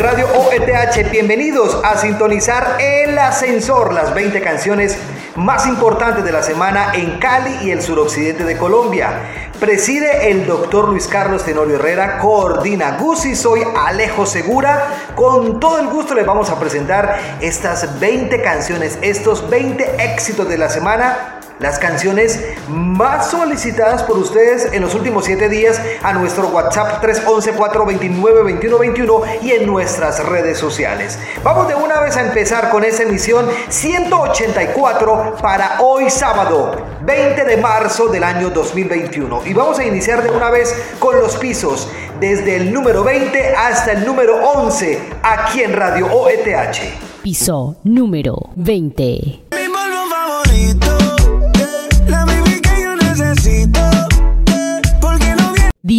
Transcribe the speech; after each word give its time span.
Radio 0.00 0.28
OETH, 0.28 1.10
bienvenidos 1.10 1.78
a 1.84 1.98
sintonizar 1.98 2.78
El 2.80 3.18
Ascensor, 3.18 3.92
las 3.92 4.14
20 4.14 4.40
canciones 4.40 4.96
más 5.36 5.66
importantes 5.66 6.24
de 6.24 6.32
la 6.32 6.42
semana 6.42 6.92
en 6.94 7.18
Cali 7.18 7.66
y 7.66 7.70
el 7.70 7.82
suroccidente 7.82 8.44
de 8.44 8.56
Colombia. 8.56 9.50
Preside 9.60 10.30
el 10.30 10.46
doctor 10.46 10.88
Luis 10.88 11.06
Carlos 11.06 11.44
Tenorio 11.44 11.76
Herrera, 11.76 12.16
coordina 12.16 12.96
Gusi, 12.96 13.36
soy 13.36 13.60
Alejo 13.76 14.24
Segura. 14.24 14.86
Con 15.14 15.60
todo 15.60 15.78
el 15.78 15.88
gusto 15.88 16.14
les 16.14 16.24
vamos 16.24 16.48
a 16.48 16.58
presentar 16.58 17.18
estas 17.42 18.00
20 18.00 18.40
canciones, 18.40 18.98
estos 19.02 19.50
20 19.50 20.02
éxitos 20.02 20.48
de 20.48 20.56
la 20.56 20.70
semana 20.70 21.39
las 21.60 21.78
canciones 21.78 22.42
más 22.68 23.30
solicitadas 23.30 24.02
por 24.02 24.18
ustedes 24.18 24.72
en 24.72 24.82
los 24.82 24.94
últimos 24.94 25.26
7 25.26 25.50
días 25.50 25.78
a 26.02 26.14
nuestro 26.14 26.48
WhatsApp 26.48 27.04
311-429-2121 27.04 29.42
y 29.42 29.52
en 29.52 29.66
nuestras 29.66 30.26
redes 30.26 30.58
sociales. 30.58 31.18
Vamos 31.44 31.68
de 31.68 31.74
una 31.74 32.00
vez 32.00 32.16
a 32.16 32.26
empezar 32.26 32.70
con 32.70 32.82
esa 32.82 33.02
emisión 33.02 33.46
184 33.68 35.36
para 35.42 35.82
hoy 35.82 36.08
sábado 36.08 36.74
20 37.02 37.44
de 37.44 37.58
marzo 37.58 38.08
del 38.08 38.24
año 38.24 38.48
2021. 38.50 39.42
Y 39.44 39.52
vamos 39.52 39.78
a 39.78 39.84
iniciar 39.84 40.22
de 40.22 40.30
una 40.30 40.48
vez 40.50 40.74
con 40.98 41.20
los 41.20 41.36
pisos, 41.36 41.90
desde 42.18 42.56
el 42.56 42.72
número 42.72 43.04
20 43.04 43.54
hasta 43.54 43.92
el 43.92 44.06
número 44.06 44.36
11, 44.54 44.98
aquí 45.22 45.62
en 45.62 45.74
Radio 45.74 46.06
OETH. 46.06 46.78
Piso 47.22 47.76
número 47.84 48.48
20. 48.56 49.49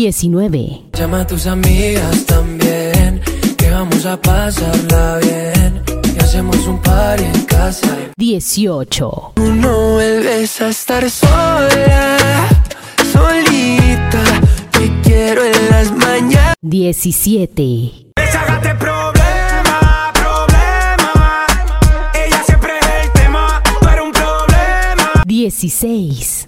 19. 0.02 0.81
Llama 0.94 1.21
a 1.21 1.27
tus 1.27 1.45
amigas 1.45 2.25
también, 2.25 3.21
que 3.55 3.69
vamos 3.69 4.03
a 4.07 4.19
pasarla 4.19 5.19
bien. 5.19 5.83
Y 6.16 6.19
hacemos 6.19 6.57
un 6.66 6.81
par 6.81 7.21
en 7.21 7.44
casa. 7.44 7.88
18. 8.17 9.33
Tú 9.35 9.53
no 9.53 9.91
vuelves 9.91 10.59
a 10.59 10.69
estar 10.69 11.07
sola, 11.07 12.17
solita. 13.13 14.23
Te 14.72 14.91
quiero 15.03 15.45
en 15.45 15.69
las 15.69 15.91
mañanas. 15.91 16.55
17. 16.61 17.91
Deshágate 18.16 18.73
problema, 18.73 20.11
problema. 20.16 21.45
Ella 22.16 22.44
siempre 22.44 22.72
es 22.79 23.05
el 23.05 23.11
tema, 23.11 23.61
tú 23.79 23.88
eres 23.88 24.03
un 24.03 24.11
problema. 24.11 25.23
16. 25.27 26.47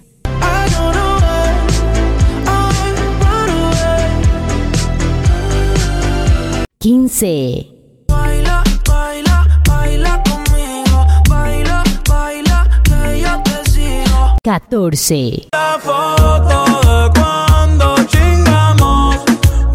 15. 6.84 7.66
Baila, 8.10 8.62
baila, 8.86 9.48
baila 9.66 10.22
conmigo. 10.24 11.08
Baila, 11.30 11.82
baila, 12.10 12.68
que 12.84 13.22
yo 13.22 13.42
te 13.42 13.72
sigo. 13.72 14.36
14. 14.44 15.48
La 15.54 15.80
foto 15.80 16.82
de 16.82 17.10
cuando 17.18 17.96
chingamos. 18.08 19.16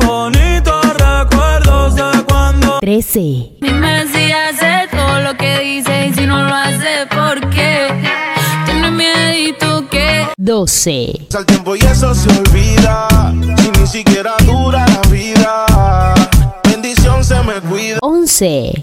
Bonitos 0.05 0.85
recuerdos 0.99 1.95
de 1.95 2.25
cuando. 2.29 2.79
13. 2.81 3.21
Dime 3.63 4.07
si 4.13 4.31
hace 4.31 4.89
todo 4.91 5.23
lo 5.23 5.35
que 5.39 5.61
dice 5.61 6.09
y 6.09 6.13
si 6.13 6.27
no 6.27 6.43
lo 6.43 6.55
hace, 6.55 7.07
¿por 7.09 7.41
qué? 7.49 7.89
Tienes 8.67 8.93
miedito 8.93 9.89
que 9.89 10.27
12. 10.37 11.21
Pasa 11.31 11.39
el 11.39 11.47
tiempo 11.47 11.75
y 11.75 11.79
eso 11.79 12.15
se 12.15 12.29
olvida. 12.29 12.98
Cuida. 18.39 18.79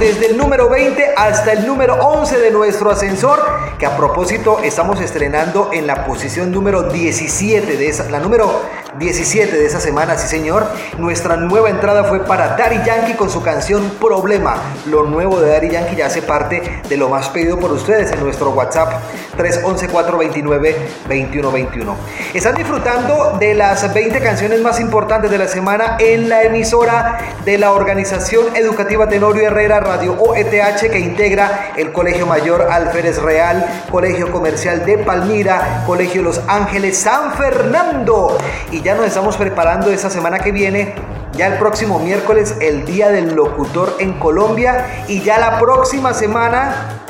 pisos 0.00 0.10
desde 0.20 0.30
el 0.30 0.36
número 0.36 0.68
20 0.68 1.14
hasta 1.16 1.52
el 1.52 1.66
número 1.66 1.94
11 1.94 2.38
de 2.38 2.50
nuestro 2.50 2.90
ascensor, 2.90 3.40
que 3.78 3.86
a 3.86 3.96
propósito 3.96 4.58
estamos 4.62 5.00
estrenando 5.00 5.70
en 5.72 5.86
la 5.86 6.04
posición 6.06 6.50
número 6.50 6.84
17 6.84 7.76
de 7.76 7.88
esa, 7.88 8.10
la 8.10 8.18
número 8.18 8.62
17 8.98 9.56
de 9.56 9.66
esa 9.66 9.78
semana, 9.78 10.16
sí 10.16 10.26
señor. 10.26 10.66
Nuestra 10.98 11.36
nueva 11.36 11.70
entrada 11.70 12.02
fue 12.04 12.24
para 12.24 12.56
Daddy 12.56 12.82
Yankee 12.84 13.14
con 13.14 13.30
su 13.30 13.40
canción 13.42 13.90
Problema. 14.00 14.56
Lo 14.86 15.04
nuevo 15.04 15.40
de 15.40 15.50
Daddy 15.50 15.70
Yankee 15.70 15.94
ya 15.96 16.06
hace 16.06 16.22
parte 16.22 16.82
de 16.88 16.96
lo 16.96 17.08
más 17.08 17.28
pedido 17.28 17.56
por 17.58 17.70
ustedes 17.72 18.10
en 18.12 18.20
nuestro 18.20 18.50
WhatsApp 18.50 18.92
311-429-2121. 19.36 21.94
Están 22.34 22.56
disfrutando 22.56 23.36
de 23.38 23.54
las 23.54 23.92
20 23.92 24.20
canciones 24.20 24.60
más 24.60 24.80
importantes 24.80 25.30
de 25.30 25.38
la 25.38 25.46
semana 25.46 25.96
en 25.98 26.28
la 26.28 26.42
emisora 26.42 27.18
de 27.44 27.58
la 27.58 27.70
Organización 27.72 28.56
Educativa 28.56 29.08
Tenorio 29.08 29.46
Herrera 29.46 29.78
Radio 29.90 30.12
OETH 30.20 30.88
que 30.88 31.00
integra 31.00 31.72
el 31.76 31.90
Colegio 31.90 32.24
Mayor 32.24 32.68
Alférez 32.70 33.20
Real, 33.20 33.66
Colegio 33.90 34.30
Comercial 34.30 34.86
de 34.86 34.98
Palmira, 34.98 35.82
Colegio 35.84 36.22
Los 36.22 36.40
Ángeles 36.46 36.96
San 36.96 37.32
Fernando. 37.32 38.38
Y 38.70 38.82
ya 38.82 38.94
nos 38.94 39.06
estamos 39.06 39.36
preparando 39.36 39.90
esta 39.90 40.08
semana 40.08 40.38
que 40.38 40.52
viene 40.52 40.94
ya 41.32 41.48
el 41.48 41.58
próximo 41.58 41.98
miércoles, 41.98 42.54
el 42.60 42.84
Día 42.84 43.10
del 43.10 43.34
Locutor 43.34 43.96
en 43.98 44.12
Colombia. 44.20 45.04
Y 45.08 45.22
ya 45.22 45.38
la 45.40 45.58
próxima 45.58 46.14
semana 46.14 47.00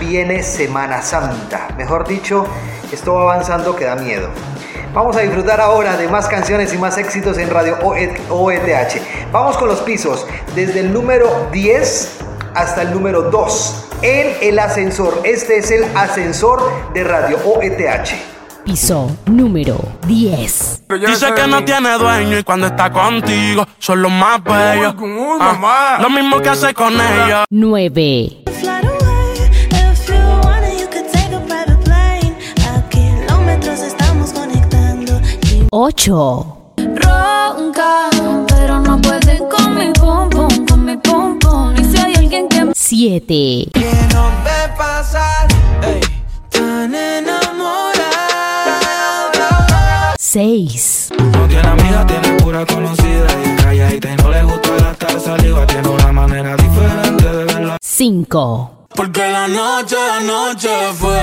viene 0.00 0.42
Semana 0.42 1.02
Santa. 1.02 1.68
Mejor 1.76 2.08
dicho, 2.08 2.46
esto 2.90 3.16
va 3.16 3.32
avanzando 3.34 3.76
que 3.76 3.84
da 3.84 3.96
miedo. 3.96 4.30
Vamos 4.94 5.16
a 5.16 5.22
disfrutar 5.22 5.60
ahora 5.60 5.96
de 5.96 6.06
más 6.06 6.28
canciones 6.28 6.72
y 6.72 6.78
más 6.78 6.96
éxitos 6.98 7.36
en 7.38 7.50
Radio 7.50 7.76
OETH. 7.82 9.02
Vamos 9.32 9.56
con 9.56 9.66
los 9.66 9.80
pisos, 9.80 10.24
desde 10.54 10.78
el 10.80 10.92
número 10.92 11.48
10 11.50 12.18
hasta 12.54 12.82
el 12.82 12.92
número 12.92 13.22
2 13.22 13.86
en 14.02 14.36
el 14.40 14.56
ascensor. 14.60 15.20
Este 15.24 15.58
es 15.58 15.72
el 15.72 15.84
ascensor 15.96 16.92
de 16.94 17.02
Radio 17.02 17.38
OETH. 17.44 18.10
Piso 18.64 19.10
número 19.26 19.80
10. 20.06 20.84
Dice 21.08 21.34
que 21.34 21.46
no 21.48 21.64
tiene 21.64 21.98
dueño 21.98 22.38
y 22.38 22.44
cuando 22.44 22.68
está 22.68 22.92
contigo 22.92 23.66
son 23.80 24.00
los 24.00 24.12
más 24.12 24.44
bellos. 24.44 24.94
Ah, 25.40 25.98
lo 26.00 26.08
mismo 26.08 26.40
que 26.40 26.50
hace 26.50 26.72
con 26.72 26.94
ella. 26.94 27.46
9. 27.50 28.44
8. 35.76 36.56
Ronca, 36.76 38.08
pero 38.46 38.78
no 38.78 38.96
pueden 39.00 39.48
con 39.48 39.74
mi 39.74 39.92
pum 39.92 40.30
pum, 40.30 40.66
con 40.66 40.84
mi 40.84 40.96
pum 40.98 41.36
pum. 41.40 41.74
Y 41.76 41.82
si 41.82 41.98
hay 41.98 42.14
alguien 42.14 42.48
que 42.48 42.64
me 42.64 42.72
7. 42.76 43.70
Que 43.74 43.92
no 44.14 44.30
ve 44.44 44.72
pasar, 44.78 45.48
ey, 45.82 46.00
tan 46.48 46.94
enamorada. 46.94 48.04
6. 50.16 51.10
No 51.18 51.48
tiene 51.48 51.66
amiga, 51.66 52.06
tiene 52.06 52.34
pura 52.40 52.64
conocida 52.64 53.26
y 53.44 53.56
calladita 53.60 54.12
y 54.12 54.16
no 54.16 54.30
le 54.30 54.44
gusta 54.44 54.76
gastar 54.78 55.18
saliva. 55.18 55.66
Tiene 55.66 55.88
una 55.88 56.12
manera 56.12 56.54
diferente 56.54 57.24
de 57.24 57.44
verla. 57.46 57.78
5. 57.82 58.70
Porque 58.94 59.28
la 59.28 59.48
noche, 59.48 59.96
la 59.96 60.20
noche 60.20 60.68
fue 60.96 61.18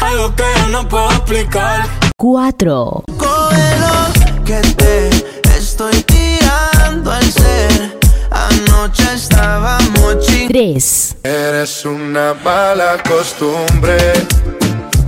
algo 0.00 0.34
que 0.34 0.44
yo 0.62 0.68
no 0.70 0.88
puedo 0.88 1.10
explicar. 1.10 1.97
4. 2.20 3.04
Cógelo 3.16 4.44
que 4.44 4.60
te 4.74 5.08
estoy 5.56 6.02
tirando 6.02 7.12
al 7.12 7.22
ser. 7.22 7.96
Anoche 8.32 9.14
estábamos 9.14 10.26
chingando. 10.26 10.48
3. 10.48 11.16
Eres 11.22 11.84
una 11.84 12.34
mala 12.34 13.00
costumbre. 13.08 14.14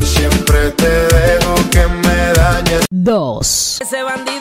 Siempre 0.00 0.70
te 0.70 0.88
dejo 0.88 1.54
que 1.72 1.84
me 1.88 2.32
dañes. 2.32 2.84
2. 2.90 3.78
Ese 3.80 4.02
bandido 4.04 4.39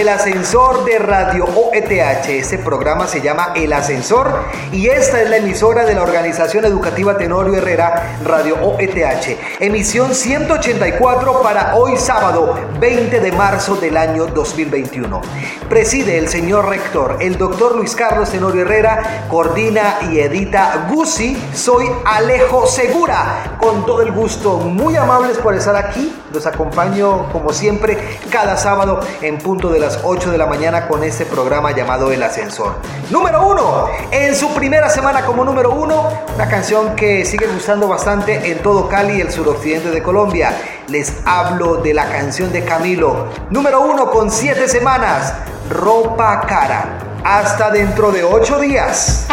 del 0.00 0.08
ascensor 0.08 0.86
de 0.86 0.98
Radio 0.98 1.44
OETH. 1.44 2.26
Este 2.30 2.56
programa 2.56 3.06
se 3.06 3.20
llama 3.20 3.52
El 3.54 3.70
Ascensor 3.70 4.46
y 4.72 4.86
esta 4.86 5.20
es 5.20 5.28
la 5.28 5.36
emisora 5.36 5.84
de 5.84 5.94
la 5.94 6.00
Organización 6.00 6.64
Educativa 6.64 7.18
Tenorio 7.18 7.56
Herrera, 7.56 8.16
Radio 8.24 8.56
OETH. 8.62 9.36
Emisión 9.60 10.14
184 10.14 11.42
para 11.42 11.76
hoy 11.76 11.98
sábado 11.98 12.58
20 12.80 13.20
de 13.20 13.32
marzo 13.32 13.76
del 13.76 13.98
año 13.98 14.24
2021. 14.24 15.20
Preside 15.68 16.16
el 16.16 16.28
señor 16.28 16.70
rector, 16.70 17.18
el 17.20 17.36
doctor 17.36 17.76
Luis 17.76 17.94
Carlos 17.94 18.30
Tenorio 18.30 18.62
Herrera, 18.62 19.26
coordina 19.28 19.98
y 20.10 20.20
edita 20.20 20.86
Gusi. 20.90 21.36
Soy 21.52 21.84
Alejo 22.06 22.66
Segura, 22.66 23.58
con 23.60 23.84
todo 23.84 24.00
el 24.00 24.12
gusto, 24.12 24.56
muy 24.60 24.96
amables 24.96 25.36
por 25.36 25.54
estar 25.54 25.76
aquí. 25.76 26.10
Los 26.32 26.46
acompaño 26.46 27.28
como 27.32 27.52
siempre 27.52 27.98
cada 28.30 28.56
sábado 28.56 29.00
en 29.20 29.38
punto 29.38 29.70
de 29.70 29.80
las 29.80 30.00
8 30.04 30.30
de 30.30 30.38
la 30.38 30.46
mañana 30.46 30.86
con 30.86 31.02
este 31.02 31.26
programa 31.26 31.72
llamado 31.72 32.12
El 32.12 32.22
Ascensor. 32.22 32.74
Número 33.10 33.46
uno, 33.48 33.88
en 34.12 34.36
su 34.36 34.54
primera 34.54 34.88
semana 34.88 35.24
como 35.24 35.44
número 35.44 35.72
uno, 35.72 36.08
una 36.34 36.48
canción 36.48 36.94
que 36.94 37.24
sigue 37.24 37.46
gustando 37.48 37.88
bastante 37.88 38.52
en 38.52 38.62
todo 38.62 38.88
Cali 38.88 39.18
y 39.18 39.20
el 39.20 39.32
suroccidente 39.32 39.90
de 39.90 40.02
Colombia. 40.02 40.56
Les 40.86 41.14
hablo 41.24 41.76
de 41.76 41.94
la 41.94 42.08
canción 42.08 42.52
de 42.52 42.64
Camilo, 42.64 43.26
número 43.50 43.80
uno 43.80 44.10
con 44.10 44.30
siete 44.30 44.68
semanas, 44.68 45.34
Ropa 45.68 46.42
Cara. 46.42 46.98
Hasta 47.24 47.70
dentro 47.70 48.12
de 48.12 48.24
ocho 48.24 48.58
días. 48.58 49.26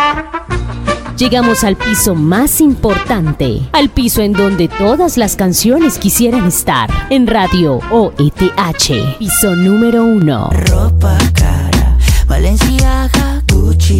Llegamos 1.17 1.63
al 1.63 1.75
piso 1.75 2.13
más 2.13 2.61
importante, 2.61 3.67
al 3.71 3.89
piso 3.89 4.21
en 4.21 4.33
donde 4.33 4.67
todas 4.67 5.17
las 5.17 5.35
canciones 5.35 5.97
quisieran 5.97 6.45
estar, 6.45 6.91
en 7.09 7.25
Radio 7.25 7.79
OETH, 7.89 9.17
piso 9.17 9.55
número 9.55 10.05
uno. 10.05 10.51
Ropa 10.51 11.17
cara, 11.33 11.97
Valenciaga, 12.27 13.41
Gucci, 13.51 13.99